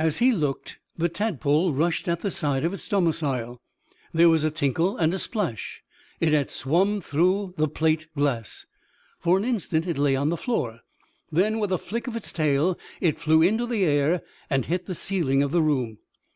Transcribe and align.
As 0.00 0.18
he 0.18 0.32
looked, 0.32 0.80
the 0.98 1.08
tadpole 1.08 1.72
rushed 1.72 2.08
at 2.08 2.22
the 2.22 2.30
side 2.32 2.64
of 2.64 2.74
its 2.74 2.88
domicile. 2.88 3.60
There 4.12 4.28
was 4.28 4.42
a 4.42 4.50
tinkle 4.50 4.96
and 4.96 5.14
a 5.14 5.18
splash. 5.20 5.84
It 6.18 6.32
had 6.32 6.50
swum 6.50 7.00
through 7.00 7.54
the 7.56 7.68
plate 7.68 8.08
glass! 8.16 8.66
For 9.20 9.38
an 9.38 9.44
instant 9.44 9.86
it 9.86 9.96
lay 9.96 10.16
on 10.16 10.28
the 10.30 10.36
floor. 10.36 10.80
Then, 11.30 11.60
with 11.60 11.70
a 11.70 11.78
flick 11.78 12.08
of 12.08 12.16
its 12.16 12.32
tail, 12.32 12.76
it 13.00 13.20
flew 13.20 13.42
into 13.42 13.64
the 13.64 13.84
air 13.84 14.22
and 14.50 14.64
hit 14.64 14.86
the 14.86 14.94
ceiling 14.96 15.40
of 15.40 15.52
the 15.52 15.62
room. 15.62 15.98